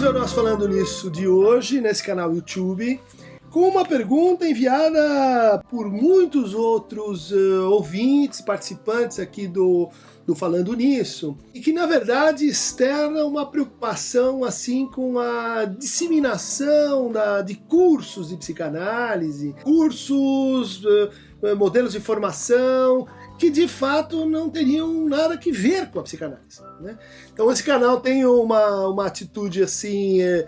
Bem-vindos 0.00 0.16
ao 0.16 0.22
nosso 0.22 0.34
Falando 0.34 0.66
Nisso 0.66 1.10
de 1.10 1.28
hoje, 1.28 1.78
nesse 1.78 2.02
canal 2.02 2.34
YouTube, 2.34 2.98
com 3.50 3.68
uma 3.68 3.84
pergunta 3.84 4.48
enviada 4.48 5.62
por 5.68 5.90
muitos 5.90 6.54
outros 6.54 7.30
uh, 7.30 7.68
ouvintes, 7.68 8.40
participantes 8.40 9.18
aqui 9.18 9.46
do, 9.46 9.90
do 10.26 10.34
Falando 10.34 10.72
Nisso, 10.72 11.36
e 11.52 11.60
que 11.60 11.70
na 11.70 11.84
verdade 11.84 12.46
externa 12.46 13.26
uma 13.26 13.44
preocupação 13.44 14.42
assim 14.42 14.86
com 14.86 15.18
a 15.18 15.66
disseminação 15.66 17.12
da, 17.12 17.42
de 17.42 17.56
cursos 17.56 18.30
de 18.30 18.38
psicanálise, 18.38 19.54
cursos, 19.62 20.82
uh, 20.82 21.56
modelos 21.58 21.92
de 21.92 22.00
formação 22.00 23.06
que 23.40 23.48
de 23.48 23.66
fato 23.66 24.26
não 24.26 24.50
teriam 24.50 25.08
nada 25.08 25.34
que 25.38 25.50
ver 25.50 25.90
com 25.90 25.98
a 25.98 26.02
psicanálise. 26.02 26.60
Né? 26.78 26.98
Então 27.32 27.50
esse 27.50 27.64
canal 27.64 27.98
tem 27.98 28.26
uma, 28.26 28.86
uma 28.88 29.06
atitude 29.06 29.62
assim 29.62 30.20
é, 30.20 30.46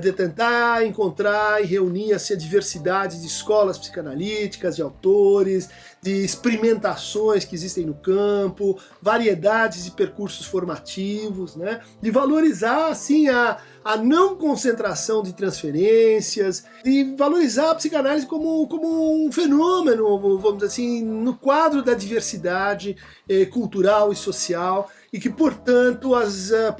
de 0.00 0.12
tentar 0.12 0.86
encontrar 0.86 1.60
e 1.60 1.66
reunir 1.66 2.12
assim, 2.12 2.34
a 2.34 2.36
diversidade 2.36 3.20
de 3.20 3.26
escolas 3.26 3.76
psicanalíticas, 3.78 4.76
de 4.76 4.82
autores, 4.82 5.68
de 6.00 6.24
experimentações 6.24 7.44
que 7.44 7.54
existem 7.54 7.84
no 7.84 7.94
campo, 7.94 8.78
variedades 9.02 9.84
de 9.84 9.90
percursos 9.90 10.46
formativos, 10.46 11.56
né? 11.56 11.80
de 12.00 12.10
valorizar 12.10 12.88
assim 12.90 13.28
a 13.28 13.58
a 13.86 13.96
não 13.96 14.34
concentração 14.34 15.22
de 15.22 15.32
transferências, 15.32 16.64
e 16.84 17.14
valorizar 17.14 17.70
a 17.70 17.74
psicanálise 17.76 18.26
como, 18.26 18.66
como 18.66 19.24
um 19.24 19.30
fenômeno, 19.30 20.18
vamos 20.18 20.54
dizer 20.54 20.66
assim, 20.66 21.04
no 21.04 21.36
quadro 21.36 21.84
da 21.84 21.94
diversidade 21.94 22.96
eh, 23.28 23.44
cultural 23.44 24.12
e 24.12 24.16
social, 24.16 24.90
e 25.12 25.18
que, 25.18 25.30
portanto, 25.30 26.14
as 26.14 26.50
uh, 26.50 26.74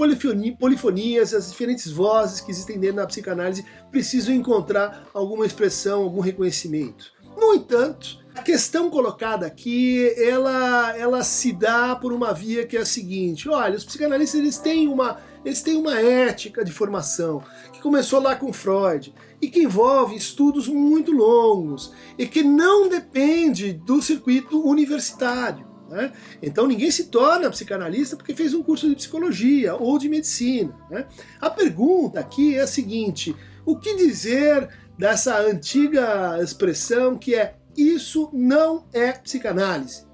polifonias, 0.58 1.32
as 1.32 1.50
diferentes 1.50 1.90
vozes 1.90 2.40
que 2.40 2.50
existem 2.50 2.78
dentro 2.78 2.96
da 2.96 3.06
psicanálise 3.06 3.64
precisam 3.90 4.34
encontrar 4.34 5.06
alguma 5.14 5.46
expressão, 5.46 6.02
algum 6.02 6.20
reconhecimento. 6.20 7.16
No 7.36 7.54
entanto, 7.54 8.18
a 8.34 8.42
questão 8.42 8.90
colocada 8.90 9.46
aqui, 9.46 10.12
ela, 10.16 10.96
ela 10.96 11.22
se 11.22 11.52
dá 11.52 11.94
por 11.94 12.12
uma 12.12 12.32
via 12.32 12.66
que 12.66 12.76
é 12.76 12.80
a 12.80 12.86
seguinte: 12.86 13.48
olha, 13.48 13.76
os 13.76 13.84
psicanalistas 13.84 14.40
eles 14.40 14.58
têm 14.58 14.88
uma 14.88 15.18
eles 15.44 15.62
têm 15.62 15.76
uma 15.76 16.00
ética 16.00 16.64
de 16.64 16.72
formação 16.72 17.40
que 17.72 17.80
começou 17.80 18.20
lá 18.20 18.34
com 18.34 18.52
Freud 18.52 19.14
e 19.40 19.48
que 19.48 19.62
envolve 19.62 20.16
estudos 20.16 20.66
muito 20.66 21.12
longos 21.12 21.92
e 22.18 22.26
que 22.26 22.42
não 22.42 22.88
depende 22.88 23.72
do 23.72 24.02
circuito 24.02 24.60
universitário. 24.66 25.75
Né? 25.88 26.12
Então 26.42 26.66
ninguém 26.66 26.90
se 26.90 27.04
torna 27.04 27.50
psicanalista 27.50 28.16
porque 28.16 28.34
fez 28.34 28.54
um 28.54 28.62
curso 28.62 28.88
de 28.88 28.96
psicologia 28.96 29.74
ou 29.74 29.98
de 29.98 30.08
medicina. 30.08 30.74
Né? 30.90 31.06
A 31.40 31.48
pergunta 31.48 32.20
aqui 32.20 32.56
é 32.56 32.62
a 32.62 32.66
seguinte: 32.66 33.34
o 33.64 33.76
que 33.76 33.94
dizer 33.96 34.68
dessa 34.98 35.38
antiga 35.40 36.38
expressão 36.42 37.16
que 37.16 37.34
é 37.34 37.54
isso 37.76 38.30
não 38.32 38.86
é 38.92 39.12
psicanálise? 39.12 40.06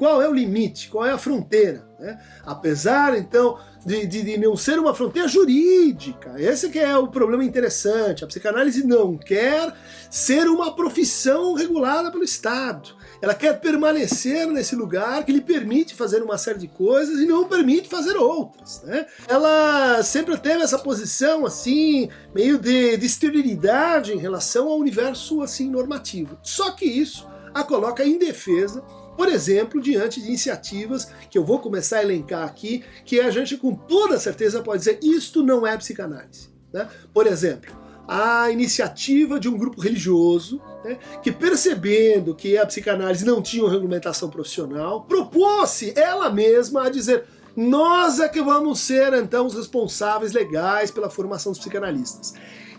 Qual 0.00 0.22
é 0.22 0.26
o 0.26 0.32
limite? 0.32 0.88
Qual 0.88 1.04
é 1.04 1.12
a 1.12 1.18
fronteira? 1.18 1.86
Né? 1.98 2.18
Apesar, 2.46 3.18
então, 3.18 3.58
de, 3.84 4.06
de, 4.06 4.22
de, 4.22 4.38
não 4.38 4.56
ser 4.56 4.78
uma 4.78 4.94
fronteira 4.94 5.28
jurídica. 5.28 6.36
Esse 6.38 6.70
que 6.70 6.78
é 6.78 6.96
o 6.96 7.08
problema 7.08 7.44
interessante. 7.44 8.24
A 8.24 8.26
psicanálise 8.26 8.82
não 8.86 9.18
quer 9.18 9.74
ser 10.10 10.48
uma 10.48 10.74
profissão 10.74 11.52
regulada 11.52 12.10
pelo 12.10 12.24
Estado. 12.24 12.96
Ela 13.20 13.34
quer 13.34 13.60
permanecer 13.60 14.46
nesse 14.46 14.74
lugar 14.74 15.22
que 15.22 15.32
lhe 15.32 15.42
permite 15.42 15.94
fazer 15.94 16.22
uma 16.22 16.38
série 16.38 16.60
de 16.60 16.68
coisas 16.68 17.20
e 17.20 17.26
não 17.26 17.46
permite 17.46 17.86
fazer 17.86 18.16
outras. 18.16 18.82
Né? 18.84 19.04
Ela 19.28 20.02
sempre 20.02 20.34
teve 20.38 20.62
essa 20.62 20.78
posição 20.78 21.44
assim, 21.44 22.08
meio 22.34 22.56
de, 22.58 22.96
de 22.96 23.04
esterilidade 23.04 24.14
em 24.14 24.18
relação 24.18 24.66
ao 24.66 24.78
universo 24.78 25.42
assim 25.42 25.68
normativo. 25.68 26.38
Só 26.42 26.70
que 26.70 26.86
isso 26.86 27.28
a 27.52 27.62
coloca 27.62 28.02
em 28.02 28.18
defesa 28.18 28.82
por 29.20 29.28
exemplo, 29.28 29.82
diante 29.82 30.18
de 30.18 30.28
iniciativas 30.28 31.12
que 31.28 31.36
eu 31.36 31.44
vou 31.44 31.58
começar 31.58 31.98
a 31.98 32.02
elencar 32.02 32.42
aqui, 32.42 32.82
que 33.04 33.20
a 33.20 33.30
gente 33.30 33.54
com 33.58 33.74
toda 33.74 34.18
certeza 34.18 34.62
pode 34.62 34.78
dizer 34.78 34.98
isto 35.02 35.42
não 35.42 35.66
é 35.66 35.76
psicanálise. 35.76 36.48
Né? 36.72 36.88
Por 37.12 37.26
exemplo, 37.26 37.70
a 38.08 38.50
iniciativa 38.50 39.38
de 39.38 39.46
um 39.46 39.58
grupo 39.58 39.78
religioso 39.78 40.58
né, 40.82 40.96
que, 41.22 41.30
percebendo 41.30 42.34
que 42.34 42.56
a 42.56 42.64
psicanálise 42.64 43.26
não 43.26 43.42
tinha 43.42 43.62
uma 43.62 43.70
regulamentação 43.70 44.30
profissional, 44.30 45.02
propôs-se 45.02 45.92
ela 45.94 46.30
mesma 46.30 46.86
a 46.86 46.88
dizer: 46.88 47.26
nós 47.54 48.20
é 48.20 48.26
que 48.26 48.40
vamos 48.40 48.80
ser 48.80 49.12
então 49.12 49.44
os 49.44 49.54
responsáveis 49.54 50.32
legais 50.32 50.90
pela 50.90 51.10
formação 51.10 51.52
dos 51.52 51.58
psicanalistas. 51.58 52.32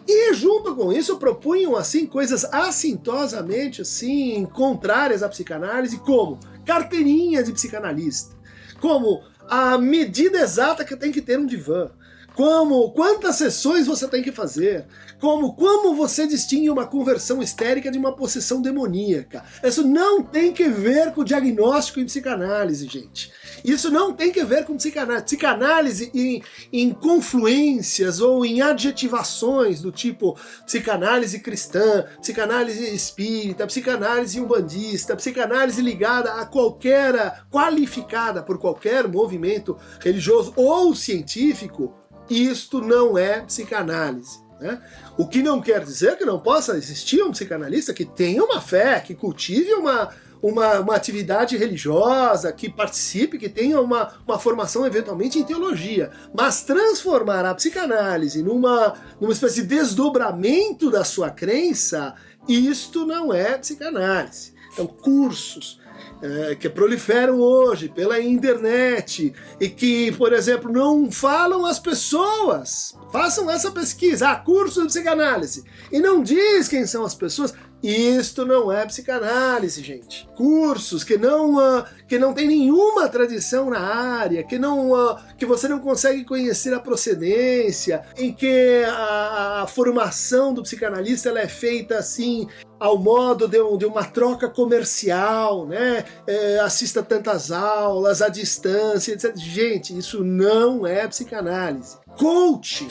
E 0.07 0.33
junto 0.33 0.75
com 0.75 0.91
isso 0.91 1.17
propunham 1.17 1.75
assim 1.75 2.05
coisas 2.05 2.45
assintosamente 2.45 3.81
assim 3.81 4.45
contrárias 4.45 5.23
à 5.23 5.29
psicanálise, 5.29 5.99
como 5.99 6.39
carteirinha 6.65 7.43
de 7.43 7.53
psicanalista, 7.53 8.35
como 8.79 9.23
a 9.47 9.77
medida 9.77 10.39
exata 10.39 10.85
que 10.85 10.95
tem 10.95 11.11
que 11.11 11.21
ter 11.21 11.37
um 11.37 11.45
divã, 11.45 11.91
como 12.35 12.91
quantas 12.91 13.35
sessões 13.35 13.87
você 13.87 14.07
tem 14.07 14.23
que 14.23 14.31
fazer, 14.31 14.85
como 15.19 15.53
como 15.53 15.93
você 15.93 16.25
distingue 16.25 16.69
uma 16.69 16.87
conversão 16.87 17.41
histérica 17.41 17.91
de 17.91 17.97
uma 17.97 18.15
possessão 18.15 18.61
demoníaca. 18.61 19.43
Isso 19.63 19.85
não 19.85 20.23
tem 20.23 20.51
que 20.51 20.67
ver 20.67 21.11
com 21.13 21.23
diagnóstico 21.23 21.99
em 21.99 22.05
psicanálise, 22.05 22.87
gente. 22.87 23.31
Isso 23.63 23.91
não 23.91 24.13
tem 24.13 24.31
que 24.31 24.43
ver 24.43 24.65
com 24.65 24.77
psicanálise. 24.77 25.25
Psicanálise 25.25 26.11
em, 26.13 26.41
em 26.71 26.91
confluências 26.91 28.19
ou 28.19 28.45
em 28.45 28.61
adjetivações 28.61 29.81
do 29.81 29.91
tipo 29.91 30.37
psicanálise 30.65 31.39
cristã, 31.39 32.05
psicanálise 32.19 32.83
espírita, 32.93 33.67
psicanálise 33.67 34.39
umbandista, 34.39 35.15
psicanálise 35.15 35.81
ligada 35.81 36.33
a 36.33 36.45
qualquer, 36.45 37.43
qualificada 37.51 38.41
por 38.41 38.57
qualquer 38.57 39.07
movimento 39.07 39.77
religioso 39.99 40.53
ou 40.55 40.95
científico, 40.95 42.00
isto 42.31 42.81
não 42.81 43.17
é 43.17 43.41
psicanálise. 43.41 44.39
Né? 44.59 44.81
O 45.17 45.27
que 45.27 45.41
não 45.41 45.59
quer 45.59 45.83
dizer 45.83 46.17
que 46.17 46.23
não 46.23 46.39
possa 46.39 46.77
existir 46.77 47.21
um 47.23 47.31
psicanalista 47.31 47.93
que 47.93 48.05
tenha 48.05 48.43
uma 48.43 48.61
fé, 48.61 48.99
que 48.99 49.15
cultive 49.15 49.73
uma, 49.73 50.09
uma, 50.41 50.79
uma 50.79 50.95
atividade 50.95 51.57
religiosa, 51.57 52.53
que 52.53 52.69
participe, 52.69 53.37
que 53.37 53.49
tenha 53.49 53.81
uma, 53.81 54.13
uma 54.25 54.39
formação 54.39 54.85
eventualmente 54.85 55.39
em 55.39 55.43
teologia. 55.43 56.11
Mas 56.33 56.63
transformar 56.63 57.43
a 57.43 57.55
psicanálise 57.55 58.41
numa, 58.41 58.93
numa 59.19 59.33
espécie 59.33 59.63
de 59.63 59.75
desdobramento 59.75 60.89
da 60.89 61.03
sua 61.03 61.31
crença, 61.31 62.15
isto 62.47 63.05
não 63.05 63.33
é 63.33 63.57
psicanálise. 63.57 64.53
Então, 64.73 64.87
cursos, 64.87 65.80
é, 66.21 66.55
que 66.55 66.69
proliferam 66.69 67.39
hoje 67.39 67.89
pela 67.89 68.19
internet 68.19 69.33
e 69.59 69.69
que, 69.69 70.11
por 70.13 70.33
exemplo, 70.33 70.71
não 70.71 71.11
falam 71.11 71.65
às 71.65 71.79
pessoas. 71.79 72.95
Façam 73.11 73.49
essa 73.49 73.71
pesquisa, 73.71 74.29
ah, 74.29 74.35
curso 74.35 74.81
de 74.81 74.87
psicanálise, 74.87 75.63
e 75.91 75.99
não 75.99 76.21
diz 76.23 76.67
quem 76.67 76.85
são 76.85 77.03
as 77.03 77.15
pessoas. 77.15 77.53
Isto 77.83 78.45
não 78.45 78.71
é 78.71 78.85
psicanálise, 78.85 79.81
gente. 79.83 80.29
Cursos 80.35 81.03
que 81.03 81.17
não 81.17 81.55
uh, 81.55 81.83
que 82.07 82.19
não 82.19 82.33
tem 82.33 82.47
nenhuma 82.47 83.09
tradição 83.09 83.69
na 83.69 83.79
área, 83.79 84.43
que 84.43 84.59
não 84.59 84.91
uh, 84.91 85.17
que 85.37 85.45
você 85.45 85.67
não 85.67 85.79
consegue 85.79 86.23
conhecer 86.23 86.73
a 86.73 86.79
procedência, 86.79 88.03
em 88.17 88.31
que 88.31 88.83
a, 88.87 89.63
a 89.63 89.67
formação 89.67 90.53
do 90.53 90.61
psicanalista 90.61 91.29
ela 91.29 91.39
é 91.39 91.47
feita 91.47 91.97
assim 91.97 92.47
ao 92.79 92.97
modo 92.97 93.47
de, 93.47 93.61
um, 93.61 93.77
de 93.77 93.85
uma 93.85 94.03
troca 94.03 94.49
comercial, 94.49 95.67
né? 95.67 96.03
É, 96.25 96.59
assista 96.59 97.03
tantas 97.03 97.51
aulas 97.51 98.23
à 98.23 98.29
distância, 98.29 99.13
etc. 99.13 99.35
Gente, 99.37 99.95
isso 99.95 100.23
não 100.23 100.85
é 100.85 101.07
psicanálise. 101.07 101.97
Coaching 102.17 102.89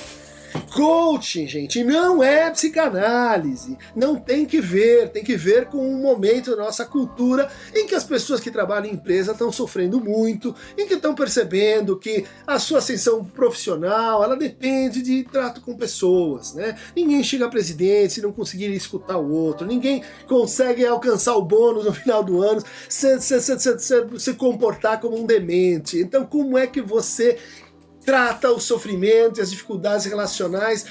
Coaching, 0.74 1.46
gente, 1.46 1.82
não 1.84 2.22
é 2.22 2.50
psicanálise. 2.50 3.76
Não 3.94 4.16
tem 4.16 4.46
que 4.46 4.60
ver, 4.60 5.10
tem 5.10 5.22
que 5.22 5.36
ver 5.36 5.66
com 5.66 5.78
um 5.78 6.00
momento 6.00 6.50
da 6.50 6.64
nossa 6.64 6.84
cultura 6.84 7.50
em 7.74 7.86
que 7.86 7.94
as 7.94 8.04
pessoas 8.04 8.40
que 8.40 8.50
trabalham 8.50 8.86
em 8.86 8.94
empresa 8.94 9.32
estão 9.32 9.50
sofrendo 9.52 10.00
muito, 10.00 10.54
em 10.76 10.86
que 10.86 10.94
estão 10.94 11.14
percebendo 11.14 11.98
que 11.98 12.24
a 12.46 12.58
sua 12.58 12.78
ascensão 12.78 13.24
profissional, 13.24 14.22
ela 14.22 14.36
depende 14.36 15.02
de 15.02 15.24
trato 15.24 15.60
com 15.60 15.74
pessoas, 15.76 16.54
né? 16.54 16.76
Ninguém 16.94 17.22
chega 17.22 17.46
a 17.46 17.50
presidente 17.50 18.14
se 18.14 18.22
não 18.22 18.32
conseguir 18.32 18.72
escutar 18.72 19.18
o 19.18 19.30
outro, 19.30 19.66
ninguém 19.66 20.02
consegue 20.26 20.84
alcançar 20.86 21.34
o 21.34 21.42
bônus 21.42 21.84
no 21.84 21.92
final 21.92 22.22
do 22.22 22.42
ano 22.42 22.62
se, 22.88 23.20
se, 23.20 23.40
se, 23.40 23.58
se, 23.58 24.18
se 24.18 24.34
comportar 24.34 25.00
como 25.00 25.18
um 25.18 25.26
demente. 25.26 25.98
Então, 25.98 26.24
como 26.24 26.56
é 26.56 26.66
que 26.66 26.80
você 26.80 27.38
trata 28.10 28.50
o 28.50 28.58
sofrimento 28.58 29.38
e 29.38 29.40
as 29.40 29.52
dificuldades 29.52 30.04
relacionais 30.04 30.84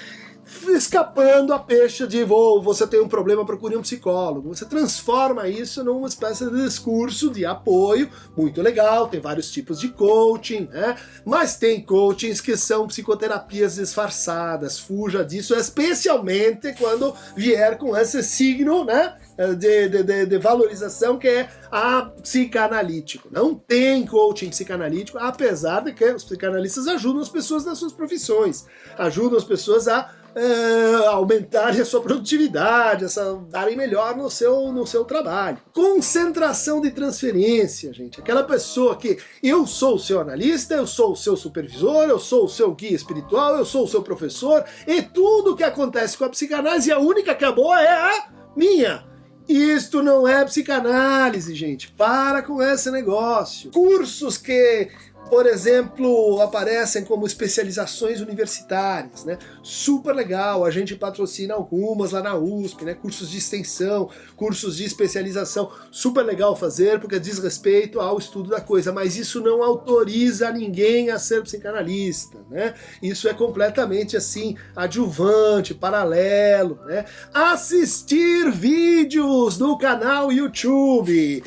escapando 0.70 1.54
a 1.54 1.60
peixe 1.60 2.08
de 2.08 2.24
vou, 2.24 2.62
você 2.62 2.88
tem 2.88 3.02
um 3.02 3.10
problema, 3.10 3.46
procure 3.46 3.76
um 3.76 3.82
psicólogo. 3.82 4.56
Você 4.56 4.66
transforma 4.66 5.48
isso 5.50 5.84
numa 5.84 6.08
espécie 6.08 6.50
de 6.50 6.64
discurso 6.64 7.30
de 7.30 7.46
apoio, 7.46 8.10
muito 8.38 8.62
legal, 8.62 9.10
tem 9.10 9.20
vários 9.20 9.52
tipos 9.52 9.80
de 9.82 9.90
coaching, 9.90 10.70
né? 10.72 10.96
Mas 11.26 11.58
tem 11.58 11.82
coachings 11.82 12.40
que 12.40 12.56
são 12.56 12.88
psicoterapias 12.88 13.76
disfarçadas, 13.76 14.80
fuja 14.80 15.24
disso, 15.24 15.54
especialmente 15.54 16.74
quando 16.74 17.14
vier 17.36 17.78
com 17.78 17.96
esse 17.96 18.24
signo, 18.24 18.86
né? 18.86 19.14
De, 19.58 19.88
de, 19.88 20.26
de, 20.26 20.38
valorização 20.38 21.18
que 21.18 21.28
é 21.28 21.50
a 21.72 22.02
psicanalítico. 22.22 23.30
Não 23.32 23.56
tem 23.56 24.06
coaching 24.06 24.50
psicanalítico, 24.50 25.18
apesar 25.18 25.80
de 25.82 25.94
que 25.94 26.04
os 26.12 26.26
psicanalistas 26.26 26.88
ajudam 26.88 27.22
as 27.22 27.30
pessoas 27.30 27.64
nas 27.64 27.78
suas 27.78 27.94
profissões, 27.94 28.66
ajudam 28.98 29.38
as 29.38 29.46
pessoas 29.46 29.88
a 29.88 30.14
é, 30.36 31.08
aumentarem 31.08 31.82
a 31.82 31.86
sua 31.86 32.02
produtividade, 32.02 33.06
essa, 33.06 33.36
darem 33.50 33.76
melhor 33.76 34.16
no 34.16 34.30
seu, 34.30 34.72
no 34.72 34.86
seu 34.86 35.04
trabalho. 35.04 35.58
Concentração 35.74 36.82
de 36.82 36.92
transferência, 36.92 37.94
gente. 37.94 38.20
Aquela 38.20 38.44
pessoa 38.44 38.96
que 38.96 39.18
eu 39.42 39.66
sou 39.66 39.96
o 39.96 40.00
seu 40.00 40.20
analista, 40.20 40.76
eu 40.76 40.88
sou 40.88 41.14
o 41.14 41.16
seu 41.16 41.36
supervisor, 41.36 42.04
eu 42.04 42.20
sou 42.20 42.46
o 42.46 42.50
seu 42.50 42.74
guia 42.74 42.96
espiritual, 42.96 43.58
eu 43.58 43.66
sou 43.66 43.86
o 43.86 43.88
seu 43.88 44.02
professor, 44.02 44.64
e 44.88 45.02
tudo 45.02 45.56
que 45.56 45.64
acontece 45.64 46.18
com 46.18 46.26
a 46.26 46.30
psicanálise, 46.30 46.92
a 46.92 47.00
única 47.00 47.34
que 47.36 47.46
é 47.46 47.52
boa 47.52 47.82
é 47.82 47.92
a 47.92 48.30
minha. 48.56 49.09
Isto 49.50 50.04
não 50.04 50.28
é 50.28 50.46
psicanálise, 50.46 51.56
gente. 51.56 51.92
Para 51.92 52.44
com 52.44 52.62
esse 52.62 52.92
negócio. 52.92 53.72
Cursos 53.72 54.38
que 54.38 54.90
por 55.30 55.46
exemplo, 55.46 56.42
aparecem 56.42 57.04
como 57.06 57.26
especializações 57.26 58.20
universitárias, 58.20 59.24
né? 59.24 59.38
Super 59.62 60.14
legal, 60.14 60.66
a 60.66 60.72
gente 60.72 60.96
patrocina 60.96 61.54
algumas 61.54 62.12
lá 62.12 62.22
na 62.22 62.36
USP, 62.36 62.84
né? 62.84 62.96
Cursos 62.96 63.30
de 63.30 63.38
extensão, 63.38 64.10
cursos 64.36 64.78
de 64.78 64.86
especialização, 64.86 65.72
super 65.92 66.24
legal 66.24 66.56
fazer 66.56 67.00
porque 67.00 67.20
diz 67.20 67.38
respeito 67.38 68.00
ao 68.00 68.18
estudo 68.18 68.50
da 68.50 68.60
coisa, 68.60 68.92
mas 68.92 69.18
isso 69.18 69.40
não 69.40 69.62
autoriza 69.62 70.52
ninguém 70.52 71.12
a 71.12 71.20
ser 71.20 71.44
psicanalista, 71.44 72.40
né? 72.50 72.74
Isso 73.02 73.30
é 73.30 73.34
completamente 73.34 74.18
assim 74.18 74.58
adjuvante, 74.76 75.76
paralelo, 75.76 76.80
né? 76.86 77.06
Assistir 77.32 78.50
vídeos 78.52 79.60
no 79.60 79.78
canal 79.78 80.32
YouTube. 80.32 81.44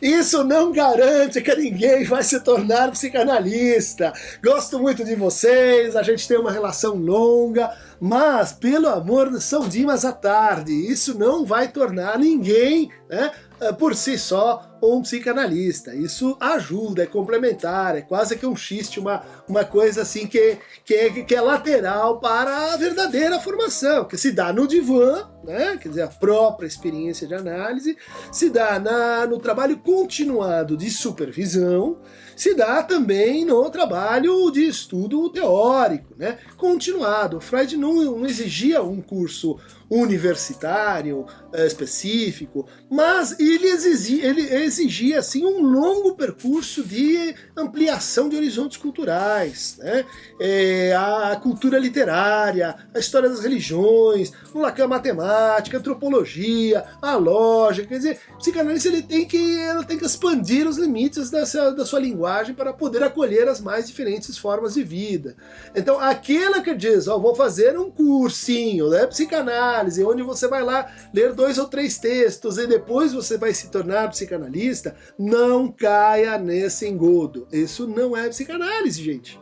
Isso 0.00 0.44
não 0.44 0.70
garante 0.70 1.40
que 1.40 1.54
ninguém 1.54 2.04
vai 2.04 2.22
se 2.22 2.38
tornar 2.40 2.90
psicanalista. 2.92 4.12
Gosto 4.42 4.78
muito 4.78 5.04
de 5.04 5.14
vocês, 5.16 5.96
a 5.96 6.02
gente 6.02 6.26
tem 6.28 6.38
uma 6.38 6.52
relação 6.52 6.94
longa, 6.94 7.76
mas 8.00 8.52
pelo 8.52 8.88
amor 8.88 9.32
São 9.40 9.68
Dimas 9.68 10.04
à 10.04 10.12
tarde, 10.12 10.72
isso 10.72 11.18
não 11.18 11.44
vai 11.44 11.68
tornar 11.68 12.18
ninguém, 12.18 12.90
né, 13.08 13.32
por 13.78 13.94
si 13.94 14.16
só, 14.16 14.68
um 14.82 15.02
psicanalista. 15.02 15.94
Isso 15.94 16.36
ajuda, 16.38 17.02
é 17.02 17.06
complementar, 17.06 17.96
é 17.96 18.02
quase 18.02 18.36
que 18.36 18.46
um 18.46 18.54
xiste, 18.54 19.00
uma, 19.00 19.22
uma 19.48 19.64
coisa 19.64 20.02
assim 20.02 20.26
que, 20.26 20.58
que, 20.84 20.94
é, 20.94 21.10
que 21.10 21.34
é 21.34 21.40
lateral 21.40 22.20
para 22.20 22.72
a 22.72 22.76
verdadeira 22.76 23.40
formação, 23.40 24.04
que 24.04 24.16
se 24.16 24.30
dá 24.30 24.52
no 24.52 24.68
divã, 24.68 25.28
né? 25.44 25.76
quer 25.80 25.88
dizer, 25.88 26.02
a 26.02 26.08
própria 26.08 26.66
experiência 26.66 27.26
de 27.26 27.34
análise, 27.34 27.96
se 28.30 28.50
dá 28.50 28.78
na, 28.78 29.26
no 29.26 29.38
trabalho 29.38 29.78
continuado 29.78 30.76
de 30.76 30.90
supervisão, 30.90 31.96
se 32.36 32.54
dá 32.54 32.82
também 32.84 33.44
no 33.44 33.68
trabalho 33.68 34.50
de 34.52 34.64
estudo 34.64 35.28
teórico, 35.30 36.14
né? 36.16 36.38
continuado. 36.56 37.40
Freud 37.40 37.76
não, 37.76 37.87
não 37.94 38.26
exigia 38.26 38.82
um 38.82 39.00
curso 39.00 39.58
universitário 39.90 41.24
é, 41.52 41.66
específico, 41.66 42.66
mas 42.90 43.38
ele 43.40 43.68
exigia, 43.68 44.26
ele 44.26 44.42
exigia 44.42 45.18
assim 45.18 45.46
um 45.46 45.62
longo 45.62 46.14
percurso 46.14 46.84
de 46.84 47.34
ampliação 47.56 48.28
de 48.28 48.36
horizontes 48.36 48.76
culturais, 48.76 49.76
né? 49.78 50.04
É, 50.40 50.94
a 50.94 51.36
cultura 51.42 51.78
literária, 51.78 52.76
a 52.94 52.98
história 52.98 53.28
das 53.28 53.40
religiões, 53.40 54.30
o 54.52 54.58
Lacan 54.58 54.88
matemática, 54.88 55.78
antropologia, 55.78 56.84
a 57.00 57.16
lógica, 57.16 57.88
quer 57.88 57.96
dizer, 57.96 58.20
o 58.34 58.38
psicanalista 58.38 58.88
ele 58.88 59.02
tem 59.02 59.26
que, 59.26 59.58
ela 59.60 59.84
tem 59.84 59.98
que 59.98 60.04
expandir 60.04 60.68
os 60.68 60.76
limites 60.76 61.30
dessa, 61.30 61.72
da 61.72 61.86
sua 61.86 62.00
linguagem 62.00 62.54
para 62.54 62.72
poder 62.72 63.02
acolher 63.02 63.48
as 63.48 63.60
mais 63.60 63.86
diferentes 63.86 64.36
formas 64.36 64.74
de 64.74 64.82
vida. 64.82 65.34
Então, 65.74 65.98
aquela 65.98 66.60
que 66.60 66.74
diz, 66.74 67.08
ó, 67.08 67.18
vou 67.18 67.34
fazer 67.34 67.77
um 67.78 67.90
cursinho, 67.90 68.90
né, 68.90 69.06
psicanálise 69.06 70.04
onde 70.04 70.22
você 70.22 70.48
vai 70.48 70.62
lá 70.62 70.90
ler 71.12 71.32
dois 71.32 71.58
ou 71.58 71.66
três 71.66 71.98
textos 71.98 72.58
e 72.58 72.66
depois 72.66 73.12
você 73.12 73.38
vai 73.38 73.54
se 73.54 73.70
tornar 73.70 74.10
psicanalista, 74.10 74.96
não 75.18 75.70
caia 75.70 76.38
nesse 76.38 76.86
engodo. 76.86 77.46
Isso 77.52 77.86
não 77.86 78.16
é 78.16 78.28
psicanálise, 78.28 79.02
gente. 79.02 79.40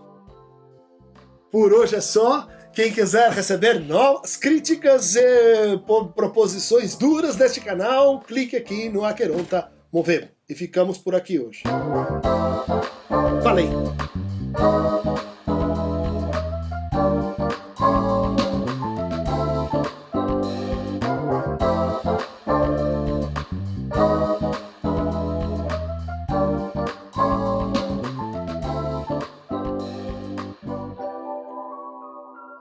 Por 1.50 1.72
hoje 1.72 1.96
é 1.96 2.00
só. 2.00 2.48
Quem 2.72 2.92
quiser 2.92 3.30
receber 3.30 3.80
novas 3.80 4.36
críticas 4.36 5.16
e 5.16 5.78
proposições 6.14 6.94
duras 6.94 7.34
deste 7.34 7.58
canal, 7.58 8.20
clique 8.20 8.54
aqui 8.54 8.90
no 8.90 9.02
Aqueronta 9.02 9.72
Mover. 9.90 10.32
E 10.46 10.54
ficamos 10.54 10.98
por 10.98 11.14
aqui 11.14 11.38
hoje. 11.38 11.62
Falei! 13.42 13.70